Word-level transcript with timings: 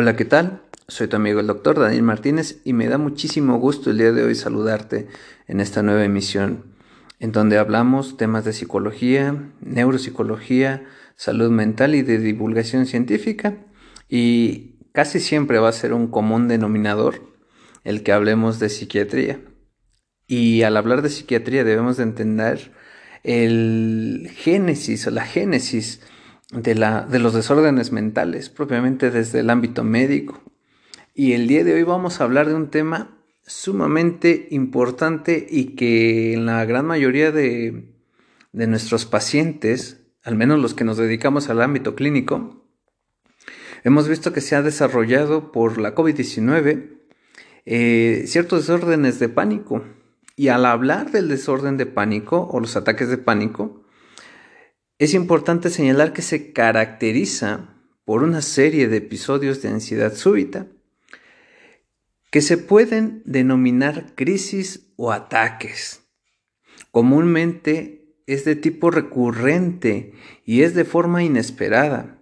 Hola, 0.00 0.14
¿qué 0.14 0.24
tal? 0.24 0.62
Soy 0.86 1.08
tu 1.08 1.16
amigo 1.16 1.40
el 1.40 1.48
doctor 1.48 1.80
Daniel 1.80 2.04
Martínez 2.04 2.60
y 2.64 2.72
me 2.72 2.86
da 2.86 2.98
muchísimo 2.98 3.58
gusto 3.58 3.90
el 3.90 3.98
día 3.98 4.12
de 4.12 4.22
hoy 4.22 4.36
saludarte 4.36 5.08
en 5.48 5.58
esta 5.58 5.82
nueva 5.82 6.04
emisión, 6.04 6.66
en 7.18 7.32
donde 7.32 7.58
hablamos 7.58 8.16
temas 8.16 8.44
de 8.44 8.52
psicología, 8.52 9.50
neuropsicología, 9.60 10.86
salud 11.16 11.50
mental 11.50 11.96
y 11.96 12.02
de 12.02 12.18
divulgación 12.18 12.86
científica 12.86 13.56
y 14.08 14.76
casi 14.92 15.18
siempre 15.18 15.58
va 15.58 15.68
a 15.68 15.72
ser 15.72 15.92
un 15.92 16.06
común 16.06 16.46
denominador 16.46 17.34
el 17.82 18.04
que 18.04 18.12
hablemos 18.12 18.60
de 18.60 18.68
psiquiatría. 18.68 19.40
Y 20.28 20.62
al 20.62 20.76
hablar 20.76 21.02
de 21.02 21.08
psiquiatría 21.08 21.64
debemos 21.64 21.96
de 21.96 22.04
entender 22.04 22.70
el 23.24 24.30
génesis 24.32 25.08
o 25.08 25.10
la 25.10 25.24
génesis 25.24 26.02
de, 26.52 26.74
la, 26.74 27.02
de 27.02 27.18
los 27.18 27.34
desórdenes 27.34 27.92
mentales, 27.92 28.48
propiamente 28.48 29.10
desde 29.10 29.40
el 29.40 29.50
ámbito 29.50 29.84
médico. 29.84 30.42
Y 31.14 31.32
el 31.32 31.48
día 31.48 31.64
de 31.64 31.74
hoy 31.74 31.82
vamos 31.82 32.20
a 32.20 32.24
hablar 32.24 32.48
de 32.48 32.54
un 32.54 32.70
tema 32.70 33.18
sumamente 33.46 34.48
importante 34.50 35.46
y 35.48 35.76
que 35.76 36.34
en 36.34 36.46
la 36.46 36.64
gran 36.64 36.86
mayoría 36.86 37.32
de, 37.32 37.92
de 38.52 38.66
nuestros 38.66 39.06
pacientes, 39.06 40.06
al 40.22 40.36
menos 40.36 40.60
los 40.60 40.74
que 40.74 40.84
nos 40.84 40.96
dedicamos 40.96 41.48
al 41.48 41.62
ámbito 41.62 41.94
clínico, 41.94 42.64
hemos 43.84 44.08
visto 44.08 44.32
que 44.32 44.40
se 44.40 44.56
ha 44.56 44.62
desarrollado 44.62 45.52
por 45.52 45.78
la 45.78 45.94
COVID-19 45.94 46.98
eh, 47.70 48.24
ciertos 48.26 48.66
desórdenes 48.66 49.18
de 49.18 49.28
pánico. 49.28 49.84
Y 50.36 50.48
al 50.48 50.64
hablar 50.64 51.10
del 51.10 51.28
desorden 51.28 51.76
de 51.76 51.84
pánico 51.84 52.48
o 52.50 52.60
los 52.60 52.76
ataques 52.76 53.08
de 53.08 53.18
pánico, 53.18 53.82
es 54.98 55.14
importante 55.14 55.70
señalar 55.70 56.12
que 56.12 56.22
se 56.22 56.52
caracteriza 56.52 57.74
por 58.04 58.22
una 58.22 58.42
serie 58.42 58.88
de 58.88 58.96
episodios 58.96 59.62
de 59.62 59.68
ansiedad 59.68 60.14
súbita 60.14 60.66
que 62.30 62.42
se 62.42 62.58
pueden 62.58 63.22
denominar 63.24 64.14
crisis 64.14 64.90
o 64.96 65.12
ataques. 65.12 66.02
Comúnmente 66.90 68.14
es 68.26 68.44
de 68.44 68.56
tipo 68.56 68.90
recurrente 68.90 70.12
y 70.44 70.62
es 70.62 70.74
de 70.74 70.84
forma 70.84 71.22
inesperada. 71.22 72.18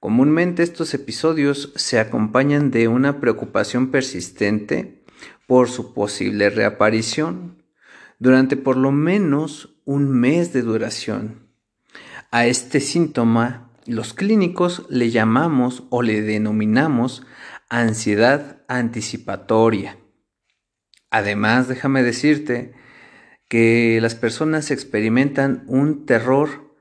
Comúnmente 0.00 0.62
estos 0.62 0.94
episodios 0.94 1.72
se 1.76 1.98
acompañan 2.00 2.70
de 2.70 2.88
una 2.88 3.20
preocupación 3.20 3.90
persistente 3.90 5.04
por 5.46 5.68
su 5.68 5.94
posible 5.94 6.50
reaparición 6.50 7.62
durante 8.18 8.56
por 8.56 8.76
lo 8.76 8.90
menos 8.90 9.80
un 9.84 10.08
mes 10.08 10.52
de 10.52 10.62
duración. 10.62 11.45
A 12.30 12.46
este 12.46 12.80
síntoma 12.80 13.70
los 13.86 14.14
clínicos 14.14 14.84
le 14.88 15.10
llamamos 15.10 15.84
o 15.90 16.02
le 16.02 16.22
denominamos 16.22 17.24
ansiedad 17.68 18.64
anticipatoria. 18.68 19.98
Además, 21.10 21.68
déjame 21.68 22.02
decirte 22.02 22.74
que 23.48 24.00
las 24.02 24.16
personas 24.16 24.70
experimentan 24.70 25.64
un 25.68 26.04
terror 26.04 26.74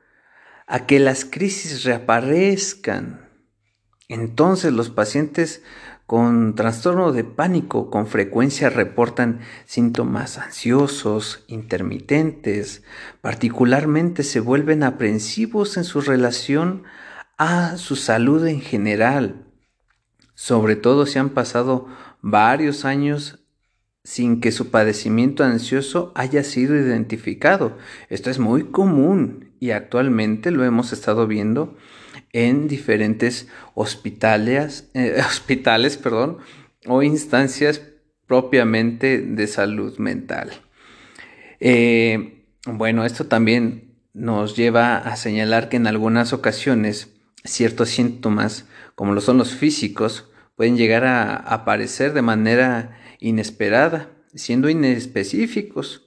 a 0.67 0.88
que 0.88 0.99
las 0.99 1.25
crisis 1.25 1.83
reaparezcan. 1.83 3.29
Entonces 4.07 4.73
los 4.73 4.89
pacientes 4.89 5.63
con 6.05 6.53
trastorno 6.53 7.11
de 7.11 7.23
pánico 7.23 7.89
con 7.89 8.05
frecuencia 8.07 8.69
reportan 8.69 9.39
síntomas 9.65 10.37
ansiosos, 10.37 11.43
intermitentes, 11.47 12.83
particularmente 13.21 14.23
se 14.23 14.39
vuelven 14.39 14.83
aprensivos 14.83 15.77
en 15.77 15.83
su 15.83 16.01
relación 16.01 16.83
a 17.37 17.77
su 17.77 17.95
salud 17.95 18.45
en 18.45 18.61
general, 18.61 19.47
sobre 20.35 20.75
todo 20.75 21.05
si 21.05 21.17
han 21.17 21.29
pasado 21.29 21.87
varios 22.21 22.85
años 22.85 23.39
sin 24.03 24.39
que 24.39 24.51
su 24.51 24.69
padecimiento 24.69 25.43
ansioso 25.43 26.11
haya 26.13 26.43
sido 26.43 26.75
identificado. 26.75 27.77
Esto 28.09 28.29
es 28.29 28.38
muy 28.38 28.65
común 28.65 29.55
y 29.59 29.71
actualmente 29.71 30.51
lo 30.51 30.63
hemos 30.63 30.94
estado 30.94 31.25
viendo 31.25 31.75
en 32.35 32.68
diferentes 32.68 33.47
hospitales, 33.75 34.90
eh, 34.94 35.22
hospitales 35.25 35.96
perdón, 35.96 36.40
o 36.85 37.01
instancias 37.01 37.81
propiamente 38.28 39.19
de 39.19 39.47
salud 39.47 39.97
mental. 40.00 40.51
Eh, 41.62 42.44
bueno, 42.66 43.06
esto 43.06 43.28
también 43.28 43.95
nos 44.13 44.57
lleva 44.57 44.97
a 44.97 45.16
señalar 45.16 45.69
que 45.69 45.78
en 45.78 45.88
algunas 45.88 46.34
ocasiones 46.34 47.13
ciertos 47.45 47.90
síntomas, 47.90 48.66
como 48.95 49.13
lo 49.13 49.22
son 49.22 49.38
los 49.38 49.56
físicos, 49.56 50.29
pueden 50.57 50.75
llegar 50.75 51.06
a 51.06 51.35
aparecer 51.35 52.12
de 52.12 52.22
manera 52.22 53.00
inesperada, 53.19 54.09
siendo 54.34 54.69
inespecíficos. 54.69 56.06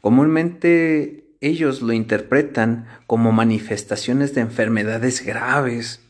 Comúnmente 0.00 1.29
ellos 1.40 1.80
lo 1.80 1.92
interpretan 1.92 2.86
como 3.06 3.32
manifestaciones 3.32 4.34
de 4.34 4.42
enfermedades 4.42 5.24
graves 5.24 6.00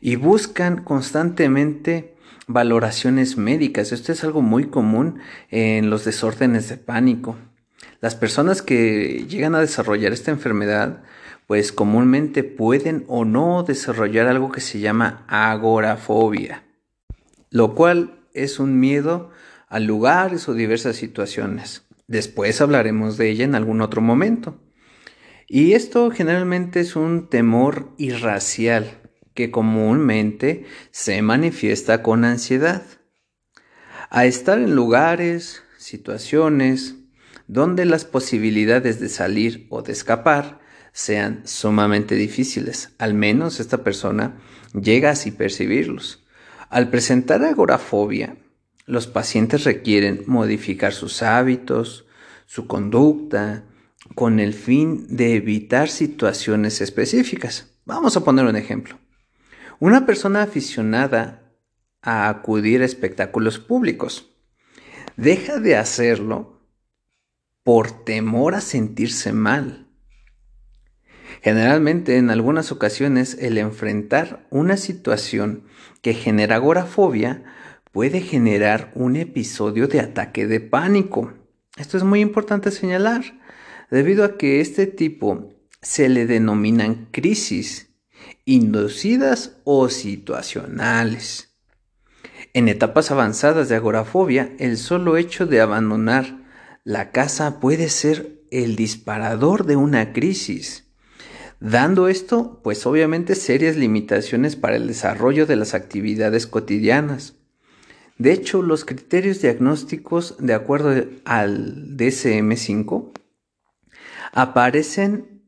y 0.00 0.16
buscan 0.16 0.82
constantemente 0.82 2.14
valoraciones 2.46 3.36
médicas. 3.36 3.92
Esto 3.92 4.12
es 4.12 4.24
algo 4.24 4.42
muy 4.42 4.64
común 4.64 5.20
en 5.50 5.90
los 5.90 6.04
desórdenes 6.04 6.68
de 6.68 6.76
pánico. 6.76 7.36
Las 8.00 8.14
personas 8.14 8.62
que 8.62 9.26
llegan 9.28 9.54
a 9.54 9.60
desarrollar 9.60 10.12
esta 10.12 10.30
enfermedad, 10.30 11.02
pues 11.46 11.72
comúnmente 11.72 12.42
pueden 12.42 13.04
o 13.08 13.24
no 13.24 13.62
desarrollar 13.62 14.26
algo 14.26 14.50
que 14.50 14.60
se 14.60 14.80
llama 14.80 15.24
agorafobia, 15.28 16.64
lo 17.50 17.74
cual 17.74 18.20
es 18.34 18.58
un 18.58 18.80
miedo 18.80 19.30
a 19.68 19.78
lugares 19.78 20.48
o 20.48 20.54
diversas 20.54 20.96
situaciones. 20.96 21.86
Después 22.06 22.60
hablaremos 22.60 23.16
de 23.16 23.30
ella 23.30 23.44
en 23.44 23.54
algún 23.54 23.80
otro 23.80 24.02
momento. 24.02 24.58
Y 25.46 25.72
esto 25.72 26.10
generalmente 26.10 26.80
es 26.80 26.96
un 26.96 27.28
temor 27.28 27.92
irracial 27.98 29.00
que 29.34 29.50
comúnmente 29.50 30.64
se 30.90 31.20
manifiesta 31.22 32.02
con 32.02 32.24
ansiedad. 32.24 32.82
A 34.10 34.26
estar 34.26 34.58
en 34.58 34.74
lugares, 34.74 35.62
situaciones, 35.76 36.94
donde 37.46 37.84
las 37.84 38.04
posibilidades 38.04 39.00
de 39.00 39.08
salir 39.08 39.66
o 39.70 39.82
de 39.82 39.92
escapar 39.92 40.60
sean 40.92 41.42
sumamente 41.46 42.14
difíciles. 42.14 42.94
Al 42.98 43.14
menos 43.14 43.60
esta 43.60 43.82
persona 43.82 44.36
llega 44.72 45.10
así 45.10 45.30
percibirlos. 45.30 46.24
Al 46.70 46.88
presentar 46.88 47.44
agorafobia, 47.44 48.36
los 48.86 49.06
pacientes 49.06 49.64
requieren 49.64 50.22
modificar 50.26 50.92
sus 50.92 51.22
hábitos, 51.22 52.06
su 52.46 52.66
conducta, 52.66 53.64
con 54.14 54.40
el 54.40 54.54
fin 54.54 55.06
de 55.16 55.34
evitar 55.34 55.88
situaciones 55.88 56.80
específicas. 56.80 57.74
Vamos 57.84 58.16
a 58.16 58.24
poner 58.24 58.44
un 58.46 58.56
ejemplo. 58.56 58.98
Una 59.80 60.06
persona 60.06 60.42
aficionada 60.42 61.52
a 62.00 62.28
acudir 62.28 62.82
a 62.82 62.84
espectáculos 62.84 63.58
públicos 63.58 64.30
deja 65.16 65.58
de 65.58 65.76
hacerlo 65.76 66.60
por 67.62 68.04
temor 68.04 68.54
a 68.54 68.60
sentirse 68.60 69.32
mal. 69.32 69.88
Generalmente 71.42 72.16
en 72.16 72.30
algunas 72.30 72.72
ocasiones 72.72 73.36
el 73.40 73.58
enfrentar 73.58 74.46
una 74.50 74.76
situación 74.76 75.64
que 76.02 76.14
genera 76.14 76.56
agorafobia 76.56 77.44
puede 77.92 78.20
generar 78.20 78.92
un 78.94 79.16
episodio 79.16 79.88
de 79.88 80.00
ataque 80.00 80.46
de 80.46 80.60
pánico. 80.60 81.32
Esto 81.76 81.96
es 81.96 82.04
muy 82.04 82.20
importante 82.20 82.70
señalar 82.70 83.22
debido 83.90 84.24
a 84.24 84.36
que 84.36 84.60
este 84.60 84.86
tipo 84.86 85.50
se 85.82 86.08
le 86.08 86.26
denominan 86.26 87.08
crisis 87.10 87.94
inducidas 88.44 89.56
o 89.64 89.88
situacionales. 89.88 91.54
En 92.52 92.68
etapas 92.68 93.10
avanzadas 93.10 93.68
de 93.68 93.76
agorafobia, 93.76 94.54
el 94.58 94.76
solo 94.76 95.16
hecho 95.16 95.46
de 95.46 95.60
abandonar 95.60 96.44
la 96.84 97.10
casa 97.10 97.60
puede 97.60 97.88
ser 97.88 98.42
el 98.50 98.76
disparador 98.76 99.64
de 99.64 99.76
una 99.76 100.12
crisis, 100.12 100.84
dando 101.58 102.08
esto 102.08 102.60
pues 102.62 102.86
obviamente 102.86 103.34
serias 103.34 103.76
limitaciones 103.76 104.54
para 104.54 104.76
el 104.76 104.86
desarrollo 104.86 105.46
de 105.46 105.56
las 105.56 105.74
actividades 105.74 106.46
cotidianas. 106.46 107.34
De 108.18 108.32
hecho, 108.32 108.62
los 108.62 108.84
criterios 108.84 109.42
diagnósticos 109.42 110.36
de 110.38 110.54
acuerdo 110.54 111.04
al 111.24 111.96
DSM5 111.96 113.10
aparecen 114.32 115.42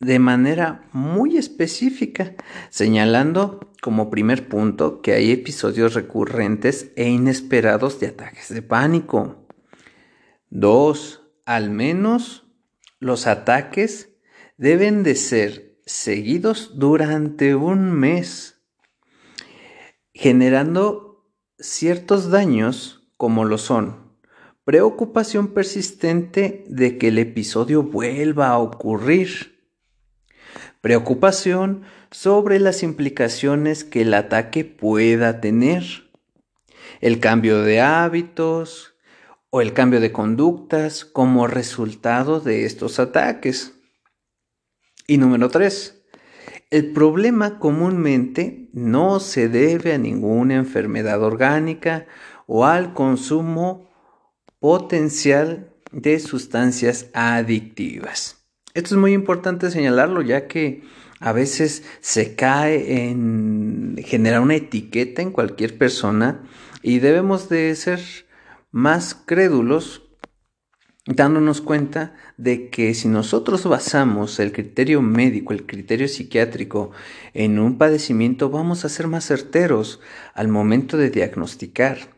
de 0.00 0.18
manera 0.18 0.88
muy 0.92 1.36
específica, 1.36 2.34
señalando 2.70 3.60
como 3.80 4.10
primer 4.10 4.48
punto 4.48 5.00
que 5.00 5.12
hay 5.12 5.30
episodios 5.30 5.94
recurrentes 5.94 6.90
e 6.96 7.08
inesperados 7.08 8.00
de 8.00 8.08
ataques 8.08 8.52
de 8.52 8.62
pánico. 8.62 9.46
Dos, 10.50 11.22
al 11.46 11.70
menos 11.70 12.46
los 12.98 13.26
ataques 13.26 14.10
deben 14.56 15.02
de 15.02 15.14
ser 15.14 15.78
seguidos 15.86 16.78
durante 16.78 17.54
un 17.54 17.92
mes. 17.92 18.50
generando 20.16 21.28
ciertos 21.58 22.30
daños 22.30 23.08
como 23.16 23.44
lo 23.44 23.58
son 23.58 24.03
preocupación 24.64 25.48
persistente 25.48 26.64
de 26.68 26.96
que 26.96 27.08
el 27.08 27.18
episodio 27.18 27.82
vuelva 27.82 28.48
a 28.48 28.58
ocurrir, 28.58 29.68
preocupación 30.80 31.82
sobre 32.10 32.58
las 32.60 32.82
implicaciones 32.82 33.84
que 33.84 34.02
el 34.02 34.14
ataque 34.14 34.64
pueda 34.64 35.40
tener, 35.40 35.84
el 37.00 37.20
cambio 37.20 37.62
de 37.62 37.80
hábitos 37.80 38.94
o 39.50 39.60
el 39.60 39.74
cambio 39.74 40.00
de 40.00 40.12
conductas 40.12 41.04
como 41.04 41.46
resultado 41.46 42.40
de 42.40 42.64
estos 42.64 42.98
ataques. 42.98 43.74
Y 45.06 45.18
número 45.18 45.50
3. 45.50 46.02
El 46.70 46.92
problema 46.92 47.58
comúnmente 47.58 48.70
no 48.72 49.20
se 49.20 49.48
debe 49.48 49.92
a 49.92 49.98
ninguna 49.98 50.54
enfermedad 50.54 51.22
orgánica 51.22 52.06
o 52.46 52.64
al 52.64 52.94
consumo 52.94 53.93
potencial 54.64 55.68
de 55.92 56.18
sustancias 56.18 57.10
adictivas. 57.12 58.46
Esto 58.72 58.94
es 58.94 58.98
muy 58.98 59.12
importante 59.12 59.70
señalarlo 59.70 60.22
ya 60.22 60.46
que 60.48 60.84
a 61.20 61.32
veces 61.32 61.82
se 62.00 62.34
cae 62.34 63.02
en 63.10 63.94
generar 64.06 64.40
una 64.40 64.54
etiqueta 64.54 65.20
en 65.20 65.32
cualquier 65.32 65.76
persona 65.76 66.48
y 66.82 67.00
debemos 67.00 67.50
de 67.50 67.74
ser 67.74 68.00
más 68.70 69.14
crédulos 69.14 70.04
dándonos 71.04 71.60
cuenta 71.60 72.14
de 72.38 72.70
que 72.70 72.94
si 72.94 73.08
nosotros 73.08 73.64
basamos 73.64 74.40
el 74.40 74.50
criterio 74.50 75.02
médico, 75.02 75.52
el 75.52 75.66
criterio 75.66 76.08
psiquiátrico 76.08 76.90
en 77.34 77.58
un 77.58 77.76
padecimiento, 77.76 78.48
vamos 78.48 78.86
a 78.86 78.88
ser 78.88 79.08
más 79.08 79.26
certeros 79.26 80.00
al 80.32 80.48
momento 80.48 80.96
de 80.96 81.10
diagnosticar. 81.10 82.13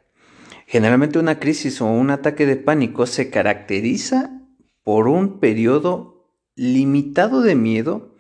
Generalmente 0.66 1.20
una 1.20 1.38
crisis 1.38 1.80
o 1.80 1.86
un 1.86 2.10
ataque 2.10 2.44
de 2.44 2.56
pánico 2.56 3.06
se 3.06 3.30
caracteriza 3.30 4.42
por 4.82 5.06
un 5.06 5.38
periodo 5.38 6.28
limitado 6.56 7.40
de 7.40 7.54
miedo 7.54 8.16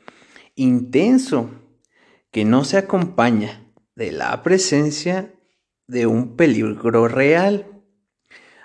intenso 0.54 1.50
que 2.30 2.44
no 2.44 2.64
se 2.64 2.78
acompaña 2.78 3.66
de 3.96 4.12
la 4.12 4.42
presencia 4.44 5.34
de 5.88 6.06
un 6.06 6.36
peligro 6.36 7.08
real. 7.08 7.66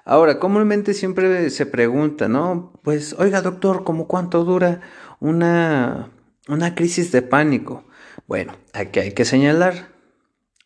Ahora, 0.05 0.39
comúnmente 0.39 0.93
siempre 0.93 1.49
se 1.49 1.65
pregunta, 1.65 2.27
¿no? 2.27 2.79
Pues, 2.83 3.15
oiga, 3.17 3.41
doctor, 3.41 3.83
¿cómo 3.83 4.07
cuánto 4.07 4.43
dura 4.43 4.81
una, 5.19 6.11
una 6.47 6.75
crisis 6.75 7.11
de 7.11 7.21
pánico? 7.21 7.85
Bueno, 8.27 8.53
aquí 8.73 8.99
hay 8.99 9.11
que 9.13 9.25
señalar, 9.25 9.89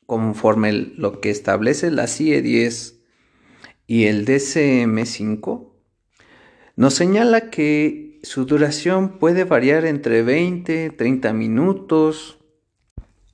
conforme 0.05 0.71
lo 0.71 1.21
que 1.21 1.29
establece 1.29 1.91
la 1.91 2.07
CIE 2.07 2.41
10 2.41 2.94
y 3.87 4.05
el 4.05 4.25
DCM5, 4.25 5.69
nos 6.75 6.93
señala 6.93 7.49
que 7.49 8.19
su 8.23 8.45
duración 8.45 9.19
puede 9.19 9.43
variar 9.43 9.85
entre 9.85 10.23
20 10.23 10.89
30 10.89 11.33
minutos, 11.33 12.39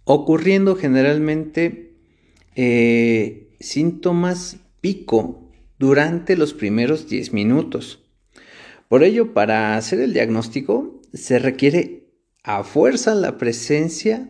ocurriendo 0.03 0.75
generalmente 0.75 1.95
eh, 2.55 3.55
síntomas 3.59 4.57
pico 4.81 5.51
durante 5.79 6.35
los 6.35 6.53
primeros 6.53 7.07
10 7.07 7.33
minutos. 7.33 8.03
Por 8.89 9.03
ello, 9.03 9.33
para 9.33 9.77
hacer 9.77 10.01
el 10.01 10.13
diagnóstico 10.13 11.01
se 11.13 11.39
requiere 11.39 12.09
a 12.43 12.63
fuerza 12.63 13.15
la 13.15 13.37
presencia 13.37 14.29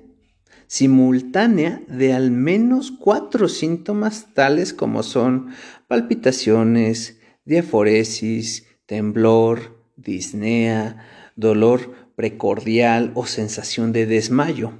simultánea 0.71 1.81
de 1.89 2.13
al 2.13 2.31
menos 2.31 2.93
cuatro 2.97 3.49
síntomas 3.49 4.33
tales 4.33 4.71
como 4.73 5.03
son 5.03 5.49
palpitaciones, 5.89 7.19
diaforesis, 7.43 8.67
temblor, 8.85 9.83
disnea, 9.97 11.05
dolor 11.35 11.93
precordial 12.15 13.11
o 13.15 13.25
sensación 13.25 13.91
de 13.91 14.05
desmayo. 14.05 14.71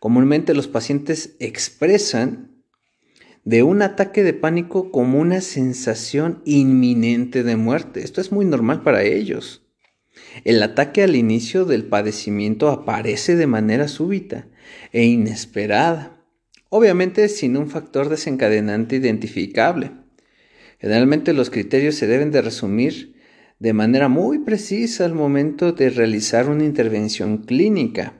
Comúnmente 0.00 0.52
los 0.52 0.66
pacientes 0.66 1.36
expresan 1.38 2.64
de 3.44 3.62
un 3.62 3.82
ataque 3.82 4.24
de 4.24 4.34
pánico 4.34 4.90
como 4.90 5.20
una 5.20 5.42
sensación 5.42 6.42
inminente 6.44 7.44
de 7.44 7.54
muerte. 7.54 8.02
Esto 8.02 8.20
es 8.20 8.32
muy 8.32 8.46
normal 8.46 8.82
para 8.82 9.04
ellos. 9.04 9.62
El 10.42 10.60
ataque 10.60 11.04
al 11.04 11.14
inicio 11.14 11.66
del 11.66 11.84
padecimiento 11.84 12.68
aparece 12.68 13.36
de 13.36 13.46
manera 13.46 13.86
súbita 13.86 14.48
e 14.92 15.04
inesperada, 15.04 16.22
obviamente 16.68 17.28
sin 17.28 17.56
un 17.56 17.68
factor 17.68 18.08
desencadenante 18.08 18.96
identificable. 18.96 19.92
Generalmente 20.78 21.32
los 21.32 21.50
criterios 21.50 21.94
se 21.94 22.06
deben 22.06 22.30
de 22.30 22.42
resumir 22.42 23.16
de 23.58 23.72
manera 23.72 24.08
muy 24.08 24.38
precisa 24.38 25.04
al 25.04 25.14
momento 25.14 25.72
de 25.72 25.90
realizar 25.90 26.48
una 26.48 26.64
intervención 26.64 27.38
clínica. 27.38 28.14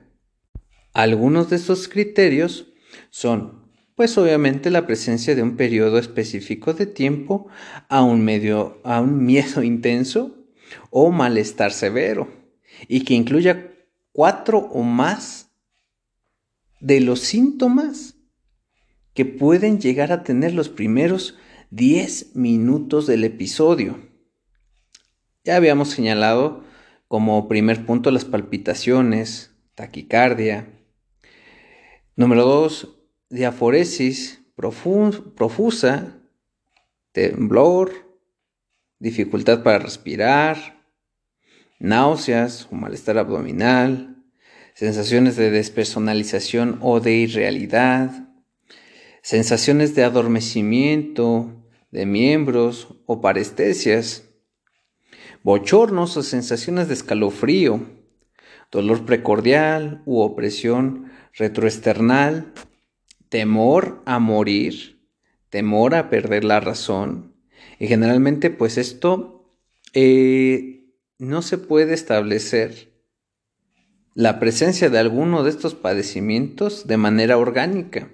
Algunos 0.93 1.49
de 1.49 1.55
estos 1.55 1.87
criterios 1.87 2.67
son 3.09 3.61
pues 4.01 4.17
obviamente 4.17 4.71
la 4.71 4.87
presencia 4.87 5.35
de 5.35 5.43
un 5.43 5.57
periodo 5.57 5.99
específico 5.99 6.73
de 6.73 6.87
tiempo 6.87 7.47
a 7.87 8.01
un, 8.01 8.25
medio, 8.25 8.81
a 8.83 8.99
un 8.99 9.23
miedo 9.23 9.61
intenso 9.63 10.37
o 10.89 11.11
malestar 11.11 11.71
severo 11.71 12.27
y 12.87 13.03
que 13.03 13.13
incluya 13.13 13.73
cuatro 14.11 14.57
o 14.57 14.81
más 14.81 15.50
de 16.81 16.99
los 16.99 17.21
síntomas 17.21 18.15
que 19.13 19.25
pueden 19.25 19.79
llegar 19.79 20.11
a 20.11 20.23
tener 20.23 20.53
los 20.53 20.69
primeros 20.69 21.37
10 21.69 22.35
minutos 22.35 23.07
del 23.07 23.23
episodio. 23.23 23.99
Ya 25.43 25.55
habíamos 25.55 25.89
señalado 25.89 26.63
como 27.07 27.47
primer 27.47 27.85
punto 27.85 28.11
las 28.11 28.25
palpitaciones, 28.25 29.55
taquicardia. 29.75 30.67
Número 32.15 32.45
2, 32.45 32.89
diaforesis 33.29 34.43
profusa, 34.55 36.19
temblor, 37.11 37.91
dificultad 38.99 39.63
para 39.63 39.79
respirar, 39.79 40.85
náuseas 41.79 42.67
o 42.71 42.75
malestar 42.75 43.17
abdominal, 43.17 44.10
sensaciones 44.81 45.35
de 45.35 45.51
despersonalización 45.51 46.79
o 46.81 46.99
de 46.99 47.13
irrealidad, 47.13 48.29
sensaciones 49.21 49.93
de 49.93 50.03
adormecimiento 50.03 51.51
de 51.91 52.07
miembros 52.07 52.87
o 53.05 53.21
parestesias, 53.21 54.23
bochornos 55.43 56.17
o 56.17 56.23
sensaciones 56.23 56.87
de 56.87 56.95
escalofrío, 56.95 57.81
dolor 58.71 59.05
precordial 59.05 60.01
u 60.07 60.21
opresión 60.21 61.11
retroesternal, 61.35 62.51
temor 63.29 64.01
a 64.07 64.17
morir, 64.17 64.99
temor 65.51 65.93
a 65.93 66.09
perder 66.09 66.43
la 66.43 66.59
razón. 66.59 67.35
Y 67.77 67.85
generalmente 67.85 68.49
pues 68.49 68.79
esto 68.79 69.47
eh, 69.93 70.87
no 71.19 71.43
se 71.43 71.59
puede 71.59 71.93
establecer 71.93 72.90
la 74.13 74.39
presencia 74.39 74.89
de 74.89 74.99
alguno 74.99 75.43
de 75.43 75.49
estos 75.49 75.75
padecimientos 75.75 76.87
de 76.87 76.97
manera 76.97 77.37
orgánica 77.37 78.09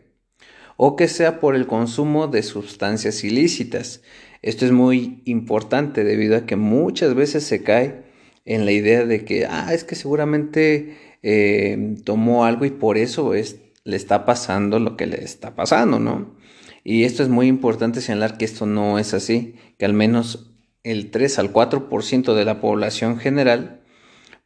o 0.76 0.96
que 0.96 1.08
sea 1.08 1.40
por 1.40 1.56
el 1.56 1.66
consumo 1.66 2.28
de 2.28 2.44
sustancias 2.44 3.24
ilícitas. 3.24 4.02
Esto 4.44 4.66
es 4.66 4.72
muy 4.72 5.22
importante 5.26 6.04
debido 6.04 6.38
a 6.38 6.46
que 6.46 6.56
muchas 6.56 7.16
veces 7.16 7.44
se 7.44 7.64
cae 7.64 8.04
en 8.46 8.66
la 8.66 8.72
idea 8.72 9.06
de 9.06 9.26
que, 9.26 9.46
ah, 9.46 9.74
es 9.74 9.84
que 9.84 9.96
seguramente 9.96 10.98
eh, 11.24 11.96
tomó 12.04 12.46
algo 12.46 12.66
y 12.66 12.70
por 12.70 12.98
eso 12.98 13.34
es, 13.34 13.58
le 13.84 13.98
está 13.98 14.26
pasando 14.26 14.80
lo 14.80 14.96
que 14.96 15.08
le 15.08 15.24
está 15.24 15.56
pasando, 15.56 16.00
¿no? 16.00 16.38
Y 16.84 17.04
esto 17.04 17.24
es 17.24 17.30
muy 17.30 17.48
importante 17.48 18.00
señalar 18.00 18.38
que 18.38 18.46
esto 18.46 18.66
no 18.66 19.00
es 19.00 19.14
así, 19.14 19.56
que 19.78 19.86
al 19.86 19.94
menos 19.94 20.54
el 20.84 21.12
3 21.12 21.40
al 21.40 21.52
4% 21.52 22.34
de 22.34 22.46
la 22.46 22.62
población 22.62 23.18
general 23.18 23.77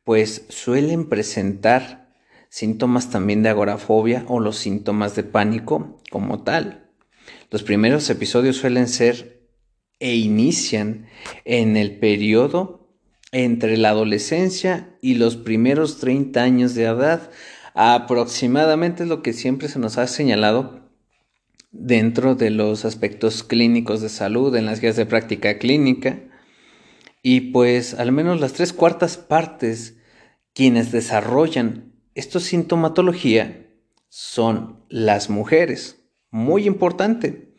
pues 0.04 0.46
suelen 0.50 1.10
presentar 1.10 2.14
síntomas 2.50 3.10
también 3.10 3.44
de 3.44 3.50
agorafobia 3.50 4.26
o 4.28 4.40
los 4.40 4.58
síntomas 4.58 5.16
de 5.16 5.24
pánico 5.24 6.00
como 6.10 6.44
tal. 6.44 6.90
Los 7.50 7.64
primeros 7.64 8.10
episodios 8.10 8.58
suelen 8.58 8.88
ser 8.88 9.48
e 10.00 10.16
inician 10.16 11.06
en 11.46 11.78
el 11.78 12.00
periodo 12.00 12.90
entre 13.32 13.78
la 13.78 13.90
adolescencia 13.90 14.98
y 15.02 15.16
los 15.16 15.38
primeros 15.38 16.00
30 16.00 16.42
años 16.42 16.76
de 16.76 16.84
edad, 16.84 17.32
Aproximadamente 17.74 19.04
es 19.04 19.10
lo 19.10 19.22
que 19.22 19.34
siempre 19.34 19.70
se 19.70 19.80
nos 19.80 19.98
ha 19.98 20.08
señalado 20.08 20.90
dentro 21.72 22.36
de 22.36 22.50
los 22.50 22.84
aspectos 22.84 23.44
clínicos 23.44 24.02
de 24.02 24.10
salud, 24.10 24.56
en 24.56 24.66
las 24.66 24.82
guías 24.82 24.98
de 24.98 25.06
práctica 25.06 25.58
clínica. 25.58 26.20
Y 27.22 27.52
pues 27.52 27.94
al 27.94 28.12
menos 28.12 28.40
las 28.40 28.54
tres 28.54 28.74
cuartas 28.74 29.18
partes 29.18 29.98
quienes 30.54 30.92
desarrollan 30.92 31.94
esta 32.16 32.40
sintomatología 32.40 33.68
son 34.10 34.84
las 34.90 35.30
mujeres. 35.30 35.98
muy 36.34 36.66
importante, 36.66 37.54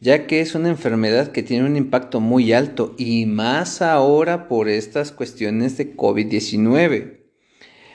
ya 0.00 0.28
que 0.28 0.40
es 0.40 0.54
una 0.54 0.68
enfermedad 0.68 1.32
que 1.32 1.42
tiene 1.42 1.66
un 1.66 1.76
impacto 1.76 2.20
muy 2.20 2.52
alto 2.52 2.94
y 2.98 3.26
más 3.26 3.82
ahora 3.82 4.46
por 4.46 4.68
estas 4.68 5.10
cuestiones 5.10 5.76
de 5.76 5.96
COVID-19. 5.96 7.24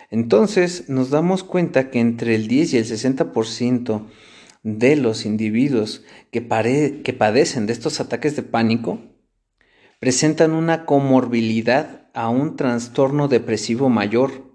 Entonces 0.10 0.90
nos 0.90 1.12
damos 1.12 1.46
cuenta 1.46 1.90
que 1.90 2.02
entre 2.02 2.36
el 2.36 2.50
10 2.50 2.74
y 2.74 2.78
el 2.78 2.86
60% 2.86 4.08
de 4.64 4.96
los 4.98 5.26
individuos 5.26 6.04
que, 6.32 6.46
que 7.04 7.14
padecen 7.14 7.66
de 7.68 7.74
estos 7.74 8.02
ataques 8.02 8.36
de 8.36 8.44
pánico 8.44 9.00
presentan 10.02 10.54
una 10.54 10.88
comorbilidad 10.88 12.08
a 12.16 12.28
un 12.30 12.56
trastorno 12.56 13.28
depresivo 13.28 13.88
mayor. 13.88 14.52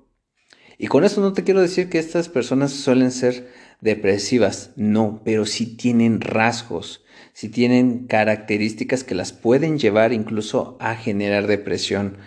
Y 0.76 0.88
con 0.88 1.04
eso 1.04 1.20
no 1.20 1.34
te 1.34 1.44
quiero 1.44 1.60
decir 1.60 1.88
que 1.88 2.00
estas 2.00 2.28
personas 2.28 2.72
suelen 2.72 3.12
ser 3.12 3.48
depresivas, 3.80 4.72
no, 4.74 5.22
pero 5.24 5.46
sí 5.46 5.76
tienen 5.76 6.20
rasgos, 6.20 7.04
sí 7.32 7.48
tienen 7.48 8.08
características 8.08 9.04
que 9.04 9.14
las 9.14 9.32
pueden 9.32 9.78
llevar 9.78 10.12
incluso 10.12 10.76
a 10.80 10.96
generar 10.96 11.46
depresión 11.46 12.18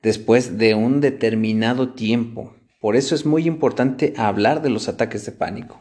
después 0.00 0.56
de 0.56 0.76
un 0.76 1.00
determinado 1.00 1.94
tiempo. 1.94 2.54
Por 2.80 2.94
eso 2.94 3.16
es 3.16 3.26
muy 3.26 3.48
importante 3.48 4.14
hablar 4.16 4.62
de 4.62 4.70
los 4.70 4.88
ataques 4.88 5.26
de 5.26 5.32
pánico. 5.32 5.80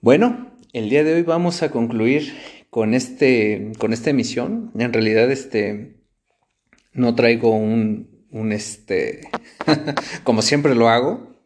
Bueno, 0.00 0.50
el 0.72 0.88
día 0.88 1.04
de 1.04 1.12
hoy 1.12 1.22
vamos 1.24 1.62
a 1.62 1.70
concluir 1.70 2.32
con, 2.76 2.92
este, 2.92 3.72
con 3.78 3.94
esta 3.94 4.10
emisión. 4.10 4.70
En 4.76 4.92
realidad, 4.92 5.30
este, 5.30 5.96
no 6.92 7.14
traigo 7.14 7.56
un, 7.56 8.26
un 8.30 8.52
este, 8.52 9.22
como 10.24 10.42
siempre 10.42 10.74
lo 10.74 10.90
hago, 10.90 11.40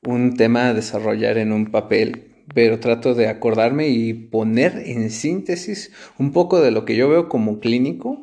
un 0.00 0.34
tema 0.34 0.68
a 0.68 0.72
desarrollar 0.72 1.36
en 1.36 1.52
un 1.52 1.66
papel, 1.66 2.46
pero 2.54 2.80
trato 2.80 3.12
de 3.12 3.28
acordarme 3.28 3.88
y 3.88 4.14
poner 4.14 4.82
en 4.86 5.10
síntesis 5.10 5.92
un 6.16 6.32
poco 6.32 6.58
de 6.62 6.70
lo 6.70 6.86
que 6.86 6.96
yo 6.96 7.10
veo 7.10 7.28
como 7.28 7.60
clínico 7.60 8.18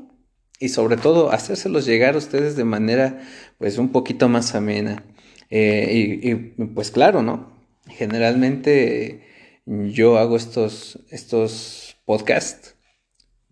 y 0.60 0.70
sobre 0.70 0.98
todo 0.98 1.32
hacérselos 1.32 1.86
llegar 1.86 2.16
a 2.16 2.18
ustedes 2.18 2.56
de 2.56 2.64
manera 2.64 3.22
pues 3.60 3.78
un 3.78 3.90
poquito 3.90 4.28
más 4.28 4.56
amena. 4.56 5.06
Eh, 5.52 6.20
y, 6.24 6.36
pues 6.66 6.90
claro, 6.90 7.22
¿no? 7.22 7.54
Generalmente 7.90 9.33
yo 9.66 10.18
hago 10.18 10.36
estos, 10.36 11.00
estos 11.10 11.98
podcasts 12.06 12.76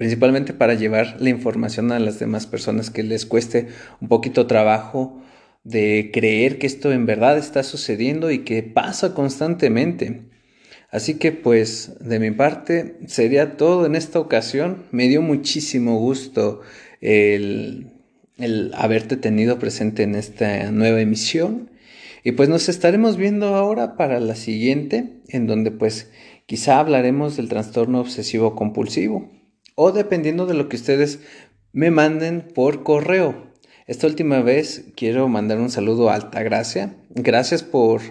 principalmente 0.01 0.53
para 0.53 0.73
llevar 0.73 1.17
la 1.21 1.29
información 1.29 1.91
a 1.91 1.99
las 1.99 2.17
demás 2.17 2.47
personas 2.47 2.89
que 2.89 3.03
les 3.03 3.27
cueste 3.27 3.67
un 4.01 4.07
poquito 4.07 4.47
trabajo 4.47 5.21
de 5.63 6.09
creer 6.11 6.57
que 6.57 6.65
esto 6.65 6.91
en 6.91 7.05
verdad 7.05 7.37
está 7.37 7.61
sucediendo 7.61 8.31
y 8.31 8.39
que 8.39 8.63
pasa 8.63 9.13
constantemente. 9.13 10.23
Así 10.89 11.19
que 11.19 11.31
pues 11.31 11.91
de 11.99 12.17
mi 12.17 12.31
parte 12.31 12.95
sería 13.05 13.57
todo 13.57 13.85
en 13.85 13.95
esta 13.95 14.19
ocasión. 14.19 14.85
Me 14.89 15.07
dio 15.07 15.21
muchísimo 15.21 15.99
gusto 15.99 16.61
el, 16.99 17.91
haberte 18.73 19.17
tenido 19.17 19.59
presente 19.59 20.01
en 20.01 20.15
esta 20.15 20.71
nueva 20.71 20.99
emisión. 20.99 21.69
Y 22.23 22.33
pues 22.33 22.49
nos 22.49 22.69
estaremos 22.69 23.17
viendo 23.17 23.55
ahora 23.55 23.95
para 23.97 24.19
la 24.19 24.35
siguiente, 24.35 25.21
en 25.27 25.47
donde 25.47 25.71
pues 25.71 26.09
quizá 26.45 26.79
hablaremos 26.79 27.37
del 27.37 27.49
trastorno 27.49 27.99
obsesivo 27.99 28.55
compulsivo 28.55 29.29
o 29.75 29.91
dependiendo 29.91 30.45
de 30.45 30.53
lo 30.53 30.69
que 30.69 30.75
ustedes 30.75 31.19
me 31.71 31.91
manden 31.91 32.47
por 32.53 32.83
correo. 32.83 33.51
Esta 33.87 34.07
última 34.07 34.41
vez 34.41 34.85
quiero 34.95 35.27
mandar 35.27 35.59
un 35.59 35.71
saludo 35.71 36.09
a 36.09 36.15
Altagracia. 36.15 36.95
Gracias 37.09 37.63
por 37.63 38.01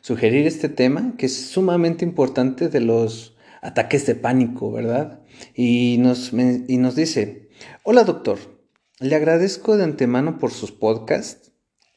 sugerir 0.00 0.46
este 0.46 0.68
tema 0.68 1.14
que 1.16 1.26
es 1.26 1.36
sumamente 1.50 2.04
importante 2.04 2.68
de 2.68 2.80
los 2.80 3.36
ataques 3.62 4.06
de 4.06 4.14
pánico, 4.14 4.72
¿verdad? 4.72 5.20
Y 5.54 5.98
nos, 5.98 6.32
y 6.32 6.76
nos 6.78 6.96
dice, 6.96 7.48
Hola 7.84 8.04
doctor, 8.04 8.38
le 8.98 9.14
agradezco 9.14 9.76
de 9.76 9.84
antemano 9.84 10.38
por 10.38 10.50
sus 10.50 10.72
podcasts 10.72 11.49